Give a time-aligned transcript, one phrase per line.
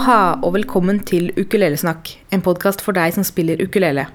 [0.00, 4.06] Aloha og velkommen til Ukulelesnakk, en podkast for deg som spiller ukulele.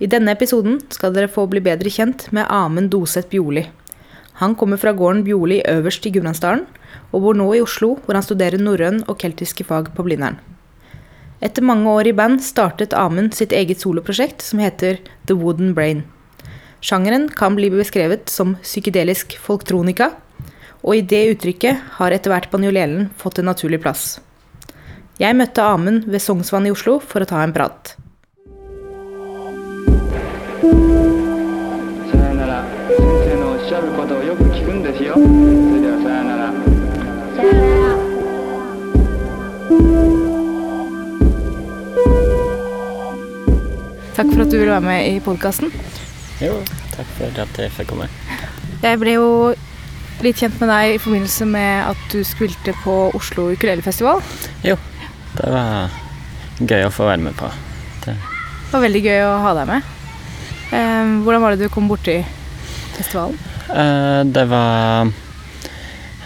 [0.00, 3.66] I denne episoden skal dere få bli bedre kjent med Amund Doseth Bjoli.
[4.40, 6.64] Han kommer fra gården Bjoli øverst i Gudbrandsdalen,
[7.12, 10.40] og bor nå i Oslo, hvor han studerer norrøn og keltiske fag på Blindern.
[11.44, 16.06] Etter mange år i band startet Amund sitt eget soloprosjekt som heter The Wooden Brain.
[16.80, 20.14] Sjangeren kan bli beskrevet som psykedelisk folktronika,
[20.80, 24.22] og i det uttrykket har etter hvert banjolelen fått en naturlig plass.
[25.22, 27.92] Jeg møtte Amund ved Sognsvann i Oslo for å ta en prat.
[44.12, 45.70] Takk for at du ville være med i podkasten.
[46.42, 46.58] Jo,
[46.96, 48.10] takk for at jeg fikk komme.
[48.82, 49.28] Jeg ble jo
[50.26, 54.18] litt kjent med deg i forbindelse med at du spilte på Oslo ukulelefestival.
[54.66, 54.74] Jo,
[55.38, 55.90] det var
[56.62, 57.48] gøy å få være med på.
[58.04, 59.90] Det, Det var veldig gøy å ha deg med.
[60.72, 62.20] Eh, hvordan var det du kom borti
[62.96, 63.38] festivalen?
[63.72, 65.10] eh, det var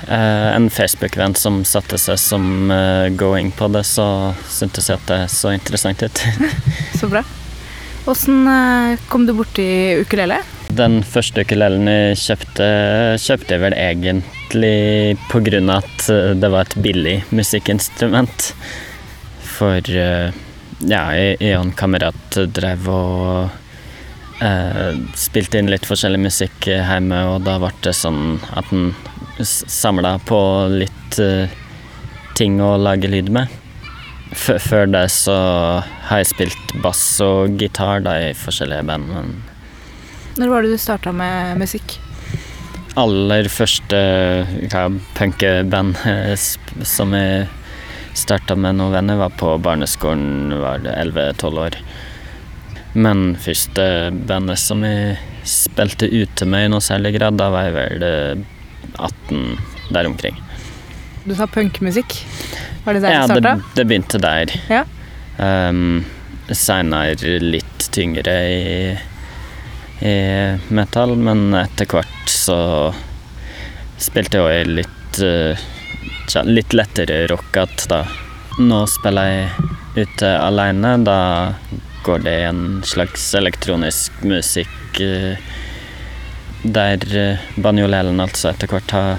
[0.09, 5.11] eh, en Facebook-venn som satte seg som eh, going på det, så syntes jeg at
[5.11, 6.23] det så interessant ut.
[7.01, 7.23] Så bra.
[8.07, 9.67] Åssen eh, kom du borti
[10.03, 10.39] ukulele?
[10.77, 12.67] Den første ukulelen jeg kjøpte,
[13.23, 18.53] kjøpte jeg vel egentlig av at eh, det var et billig musikkinstrument.
[19.57, 20.35] For eh,
[20.85, 27.73] ja, jeg kamerat drev og eh, spilte inn litt forskjellig musikk hjemme, og da ble
[27.87, 28.91] det sånn at en
[29.43, 30.41] samla på
[30.73, 31.53] litt eh,
[32.37, 33.53] ting å lage lyd med.
[34.37, 35.37] F før det så
[36.09, 39.09] har jeg spilt bass og gitar da i forskjellige band.
[39.13, 39.37] men
[40.37, 42.01] Når var det du starta med musikk?
[42.97, 43.99] aller første
[45.17, 46.33] punkeband eh,
[46.89, 47.47] som jeg
[48.17, 51.79] starta med noen venner, var på barneskolen, var det 11-12 år.
[52.97, 53.85] Men første
[54.27, 58.45] bandet som jeg spilte ute med i noe særlig grad, da var jeg vel eh,
[58.97, 60.39] 18 der omkring.
[61.27, 62.15] Du sa punkmusikk.
[62.87, 63.57] Var det der Ja, du starta?
[63.77, 64.53] det begynte der.
[64.71, 64.85] Ja.
[65.37, 66.05] Um,
[66.55, 68.93] Seinere litt tyngre i,
[70.07, 70.15] i
[70.71, 72.59] metal, men etter hvert så
[73.99, 75.65] spilte jeg også litt eh,
[76.45, 78.03] litt lettere rockete, da.
[78.59, 80.97] Nå spiller jeg ute alene.
[81.05, 81.21] Da
[82.07, 85.39] går det i en slags elektronisk musikk eh,
[86.67, 89.19] der uh, banjolelen altså etter hvert har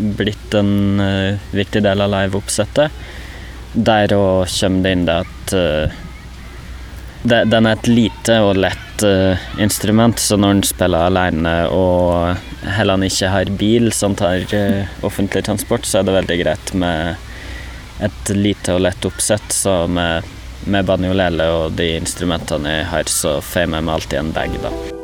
[0.00, 3.02] blitt en eh, viktig del av liveoppsettet.
[3.74, 5.98] Der òg kommer det inn det at eh,
[7.22, 12.36] den er et lite og lett eh, instrument, så når han spiller alene og
[12.76, 16.74] heller han ikke har bil som tar uh, offentlig transport, så er det veldig greit
[16.74, 17.16] med
[18.04, 19.52] et lite og lett oppsett.
[19.52, 20.28] Så med,
[20.66, 24.58] med banjolele og de instrumentene jeg har, så får jeg med meg alltid en bag,
[24.64, 24.99] da.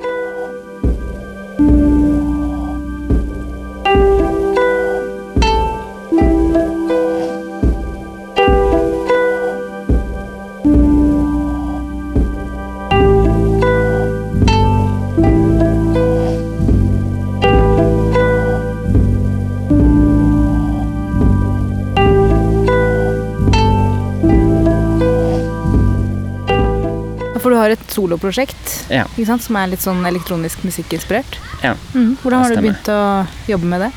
[28.06, 29.04] Soloprosjekt Ja.
[29.38, 31.38] som er litt sånn elektronisk musikkinspirert.
[31.62, 32.16] Ja, Mm.
[32.22, 33.92] Hvordan har du begynt å jobbe med det?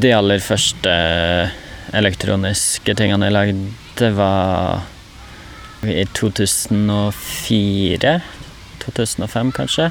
[0.00, 1.50] De aller første
[1.92, 4.82] elektroniske tingene jeg lagde, det var
[5.82, 8.20] i 2004.
[8.78, 9.90] 2005, kanskje.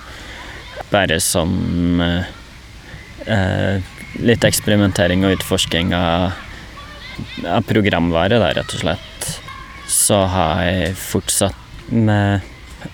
[0.91, 2.23] Bare som eh,
[3.25, 3.81] eh,
[4.19, 6.31] litt eksperimentering og utforsking av,
[7.45, 9.39] av programvare, da, rett og slett.
[9.87, 11.55] Så har jeg fortsatt
[11.91, 12.41] med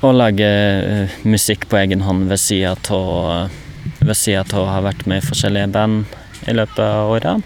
[0.01, 3.51] å lage eh, musikk på egen hånd ved sida av
[3.99, 6.15] ved sida av å ha vært med i forskjellige band
[6.49, 7.43] i løpet av årene.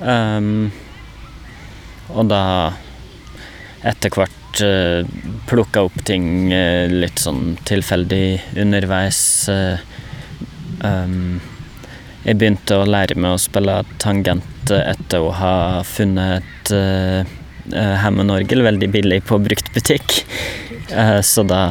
[0.00, 0.70] Um,
[2.16, 2.44] og da
[3.86, 5.04] etter hvert uh,
[5.48, 9.20] plukka opp ting uh, litt sånn tilfeldig underveis.
[9.48, 9.76] Uh,
[10.84, 11.40] um,
[12.24, 15.54] jeg begynte å lære meg å spille tangent eh, etter å ha
[15.88, 17.36] funnet et uh,
[18.02, 20.20] Hammond-orgel veldig billig på bruktbutikk.
[20.92, 21.62] Eh, så da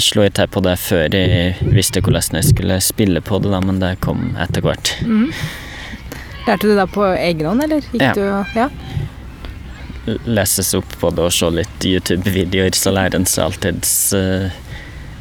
[0.00, 3.60] slo jeg til på det før jeg visste hvordan jeg skulle spille på det, da,
[3.64, 4.94] men det kom etter hvert.
[5.04, 5.28] Mm.
[6.46, 7.84] Lærte du da på egen hånd, eller?
[7.92, 8.14] Gikk Ja.
[8.16, 8.68] Du, ja.
[10.26, 13.84] Leses opp på det og se litt YouTube-videoer, så lærer en seg alltid
[14.18, 14.56] eh,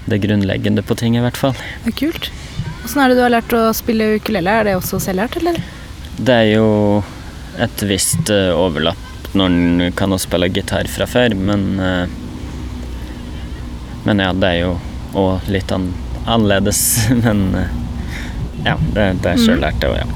[0.09, 1.53] det grunnleggende på ting, i hvert fall.
[1.83, 2.31] Det er kult.
[2.81, 4.49] Åssen er det du har lært å spille ukulele?
[4.49, 5.59] Er det også selvlært, eller?
[6.17, 7.03] Det er jo
[7.61, 11.69] et visst eh, overlapp når en kan spille gitar fra før, men
[14.05, 14.71] Men ja, det er jo
[15.17, 15.91] òg litt an
[16.25, 16.81] annerledes.
[17.23, 17.77] Men eh,
[18.65, 20.07] ja, det, det er sjøl lært, det òg, ja.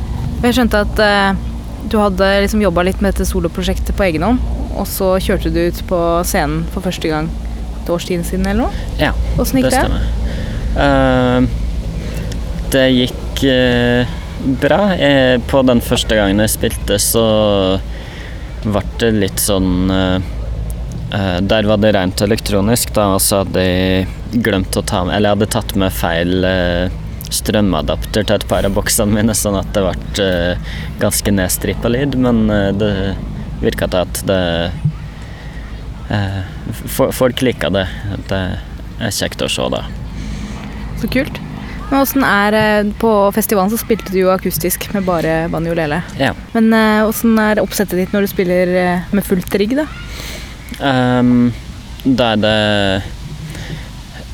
[0.46, 1.46] Jeg skjønte at eh,
[1.90, 4.42] du hadde liksom jobba litt med dette soloprosjektet på egen hånd,
[4.76, 7.30] og så kjørte du ut på scenen for første gang
[7.82, 8.86] et års tid siden eller noe.
[9.02, 9.14] ja.
[9.40, 10.06] Åssen gikk det stemmer.
[10.76, 11.46] Uh,
[12.74, 14.16] det gikk uh,
[14.62, 14.80] bra.
[14.98, 17.26] Jeg, på den første gangen jeg spilte, så
[18.66, 20.24] ble det litt sånn eh,
[21.12, 25.30] Der var det rent elektronisk, da, og så hadde jeg glemt å ta med Eller
[25.30, 26.96] jeg hadde tatt med feil eh,
[27.34, 32.18] strømadapter til et par av boksene mine, sånn at det ble eh, ganske nedstrippa lyd,
[32.20, 32.92] men eh, det
[33.62, 34.42] virka til at det
[36.14, 36.42] eh,
[36.90, 37.86] Folk liker det.
[38.30, 38.40] Det
[39.04, 39.84] er kjekt å se, da.
[41.02, 41.42] Så kult.
[41.90, 46.02] Men åssen er eh, På festivalen så spilte du jo akustisk med bare banjolele.
[46.22, 46.34] Ja.
[46.56, 49.88] Men eh, åssen er oppsettet ditt når du spiller eh, med fullt rigg, da?
[50.80, 51.54] Um,
[52.04, 53.04] da er det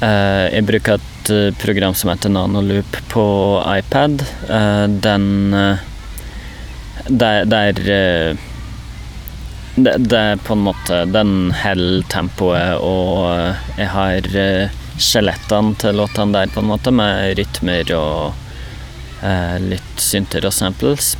[0.02, 3.26] uh, Jeg bruker et eh, program som heter Nanoloop på
[3.78, 4.26] iPad.
[4.50, 5.78] Uh, den uh,
[7.08, 7.82] Det er
[9.76, 14.28] det, det er på en måte Den holder tempoet, og jeg har
[15.02, 18.34] skjelettene til låtene der, på en måte, med rytmer og
[19.26, 21.16] eh, litt synter og samples.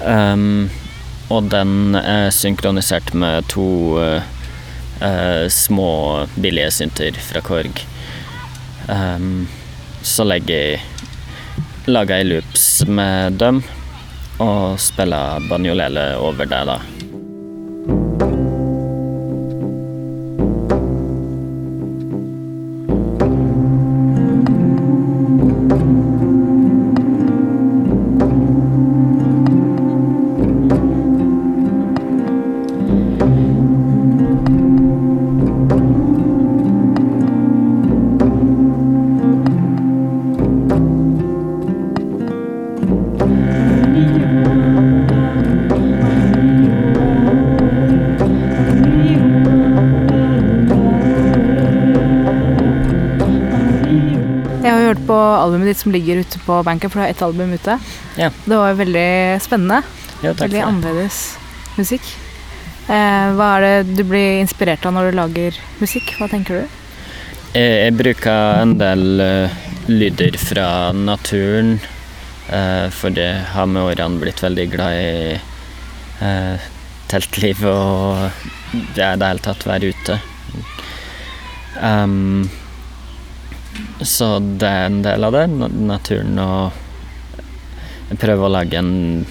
[0.00, 0.68] Um,
[1.28, 3.68] og den er synkronisert med to
[4.02, 4.26] eh,
[5.02, 7.82] eh, små, billige synter fra Korg.
[8.86, 9.48] Um,
[10.06, 10.84] så legger jeg
[11.86, 13.62] lager jeg loops med dem,
[14.42, 16.80] og spiller banjolele over det, da.
[55.08, 57.78] På albumet ditt som ligger ute på Banker, for du har ett album ute.
[58.18, 58.30] Ja.
[58.44, 59.08] Det var veldig
[59.44, 59.82] spennende.
[60.24, 61.20] Jo, veldig annerledes
[61.76, 62.06] musikk.
[62.86, 66.14] Eh, hva er det du blir inspirert av når du lager musikk?
[66.20, 66.78] Hva tenker du?
[67.56, 69.56] Jeg, jeg bruker en del uh,
[69.88, 71.76] lyder fra naturen,
[72.50, 75.38] uh, for det har med årene blitt veldig glad i
[76.20, 76.68] uh,
[77.10, 78.28] teltliv og
[78.96, 80.20] det er det hele tatt være ute.
[81.80, 82.48] Um,
[84.00, 86.82] så det er en del av det, naturen og
[88.06, 89.24] Jeg prøver å lage en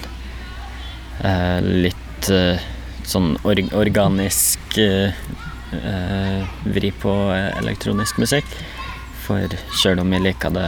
[1.24, 2.60] eh, litt eh,
[3.08, 5.14] sånn or organisk eh,
[5.72, 8.50] eh, vri på eh, elektronisk musikk.
[9.24, 10.66] For sjøl om jeg liker det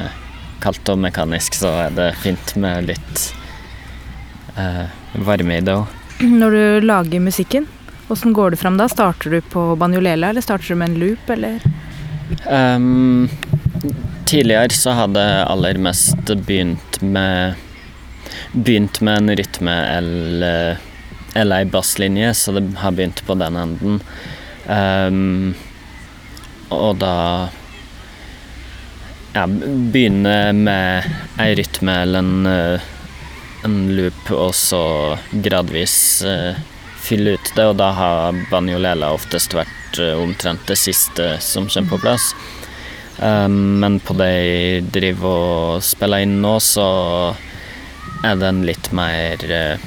[0.63, 3.27] kaldt og mekanisk, så er det fint med litt
[4.57, 4.87] eh,
[5.29, 5.99] varme i det òg.
[6.25, 7.69] Når du lager musikken,
[8.09, 8.89] åssen går du fram da?
[8.91, 11.63] Starter du på banjolela, eller starter du med en loop, eller?
[12.49, 13.29] Um,
[14.29, 17.65] tidligere så hadde jeg aller mest begynt med
[18.53, 20.79] Begynt med en rytme eller,
[21.35, 23.99] eller ei basslinje, så det har begynt på den enden.
[24.69, 25.55] Um,
[26.73, 27.49] og da
[29.35, 31.09] ja, begynne med
[31.41, 32.81] ei rytme eller en,
[33.69, 34.83] en loop, og så
[35.45, 36.57] gradvis uh,
[37.09, 41.95] fylle ut det, og da har banjolela oftest vært eh, omtrent det siste som kommer
[41.95, 42.33] på plass.
[43.21, 46.87] Um, men på det jeg driver og spiller inn nå, så
[48.23, 49.87] er den litt mer eh,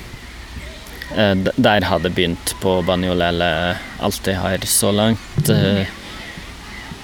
[1.16, 3.50] eh, Der har det begynt på banjolele
[4.04, 5.50] alt jeg har så langt.
[5.50, 5.88] eh,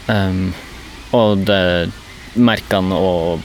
[0.07, 0.53] um,
[1.15, 1.91] og det
[2.35, 3.43] merkene og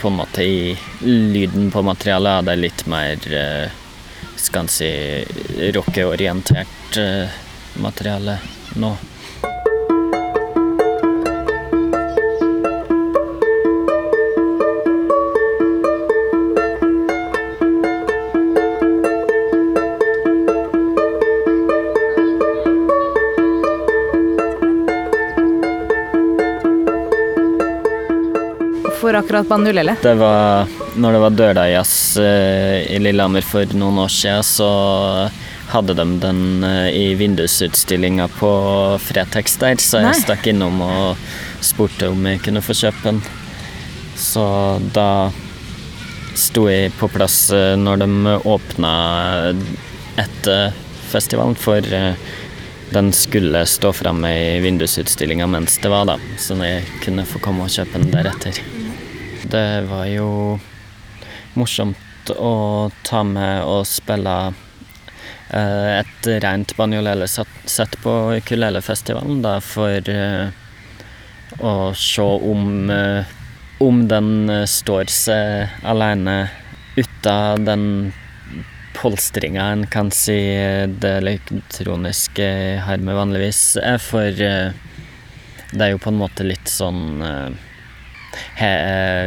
[0.00, 0.74] på en måte i
[1.04, 3.28] lyden på materialet er det litt mer
[4.40, 4.90] skal en si
[5.76, 6.98] rockeorientert
[7.80, 8.38] materiale
[8.80, 8.92] nå.
[29.04, 29.96] For akkurat banjolele.
[30.00, 34.68] Det var når det var Dørdajazz eh, i Lillehammer for noen år siden, så
[35.68, 38.48] hadde de den eh, i vindusutstillinga på
[39.04, 40.22] Fretex der, så jeg Nei.
[40.22, 41.20] stakk innom og
[41.60, 43.20] spurte om jeg kunne få kjøpe den.
[44.16, 44.46] Så
[44.96, 45.28] da
[46.32, 48.94] sto jeg på plass eh, når de åpna
[50.24, 50.72] etter
[51.10, 51.84] festivalen, for
[52.94, 56.16] den skulle stå framme i vindusutstillinga mens det var, da.
[56.40, 58.64] Så jeg kunne få komme og kjøpe den deretter.
[59.50, 60.58] Det var jo
[61.54, 64.36] morsomt å ta med og spille
[65.52, 70.48] eh, et rent banjolele-sett på ukulelefestivalen, da, for eh,
[71.60, 73.34] å se om, eh,
[73.84, 74.30] om den
[74.70, 76.38] står seg alene
[76.96, 77.86] uten den
[78.96, 80.38] polstringa en kan si
[80.88, 82.48] det elektroniske
[82.86, 87.18] har med vanligvis er, for det er jo på en måte litt sånn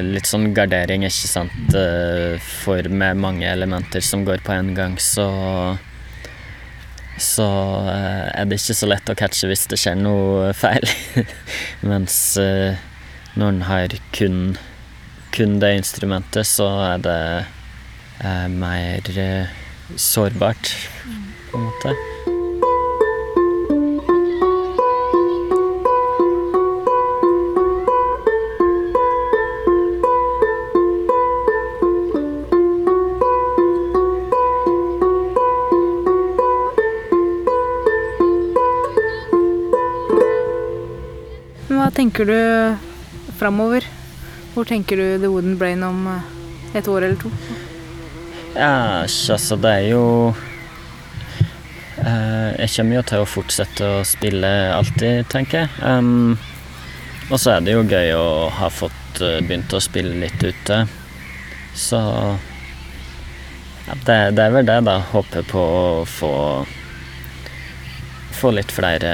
[0.08, 4.98] Litt sånn gardering, ikke sant, eh, for med mange elementer som går på en gang,
[5.02, 5.28] så
[7.18, 7.46] så
[7.90, 10.86] eh, er det ikke så lett å catche hvis det skjer noe feil.
[11.90, 12.78] Mens eh,
[13.38, 14.42] når en har kun,
[15.36, 17.22] kun det instrumentet, så er det
[18.22, 19.58] eh, mer eh,
[19.98, 20.76] sårbart,
[21.50, 22.17] på en måte.
[41.88, 42.40] Hva tenker du
[43.40, 43.86] framover?
[44.52, 46.26] Hvor tenker du The Wooden Brain om eh,
[46.76, 47.30] et år eller to?
[48.58, 50.34] Ja, altså, det er jo
[52.02, 55.72] eh, Jeg kommer jo til å fortsette å spille alltid, tenker jeg.
[55.80, 56.36] Um,
[57.30, 58.28] og så er det jo gøy å
[58.58, 60.82] ha fått eh, begynt å spille litt ute.
[61.72, 62.02] Så
[63.88, 64.98] ja, det, det er vel det, da.
[65.14, 66.34] Håper på å få
[68.38, 69.10] Få litt flere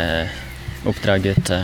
[0.89, 1.61] oppdrag ute.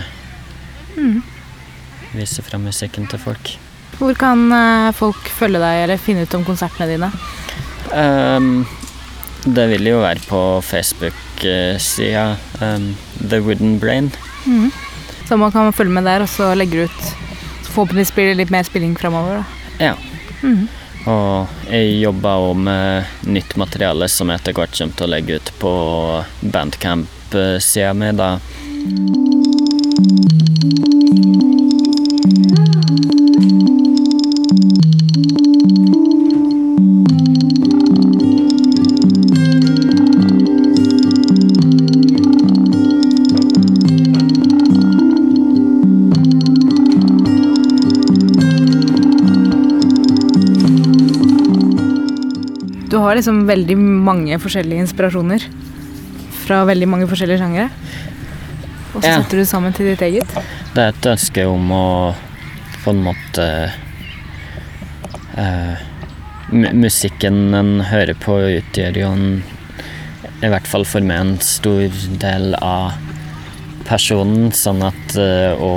[2.16, 3.54] Vise fram musikken til folk.
[4.00, 7.10] Hvor kan eh, folk følge deg eller finne ut om konsertene dine?
[7.92, 8.66] Um,
[9.46, 12.26] det vil jo være på Facebook-sida
[12.62, 12.92] um,
[13.22, 14.12] The Wooden Brain.
[15.28, 17.02] Så man kan følge med der, og så legger du ut
[17.70, 19.44] så Forhåpentligvis blir det litt mer spilling framover.
[19.78, 19.94] Ja.
[21.06, 25.38] Og jeg jobber òg med nytt materiale som jeg etter hvert kommer til å legge
[25.38, 25.74] ut på
[26.42, 28.34] bandcamp-sida mi, da.
[52.90, 55.44] Du har liksom veldig mange forskjellige inspirasjoner
[56.46, 57.70] fra veldig mange forskjellige sjangere.
[58.96, 59.22] Og så Ja.
[59.22, 60.26] setter du sammen til ditt eget.
[60.70, 61.86] Det er et ønske om å
[62.84, 63.46] på en måte
[65.42, 65.82] eh,
[66.54, 69.42] Musikken en hører på, utgjør jo en
[70.46, 71.90] I hvert fall for meg en stor
[72.22, 72.94] del av
[73.90, 75.74] personen, sånn at eh, å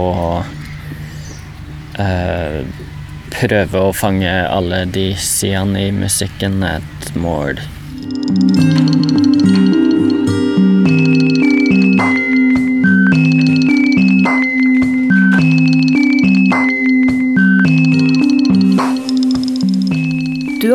[1.96, 2.60] eh,
[3.32, 7.64] prøve å fange alle de sidene i musikken er et mål.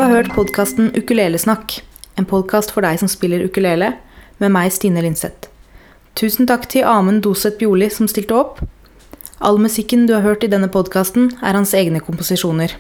[0.08, 1.82] Har hørt podkasten Ukulelesnakk,
[2.16, 3.90] en podkast for deg som spiller ukulele,
[4.40, 5.50] med meg, Stine Linseth.
[6.16, 8.62] Tusen takk til Amund Doseth Bjoli som stilte opp.
[9.44, 12.78] All musikken du har hørt i denne podkasten, er hans egne komposisjoner.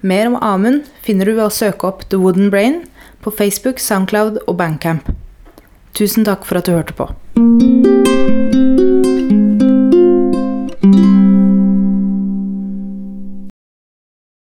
[0.00, 2.86] Mer om Amund finner du ved å søke opp The Wooden Brain
[3.20, 5.12] på Facebook, Soundcloud og Bandcamp.
[5.92, 7.10] Tusen takk for at du hørte på.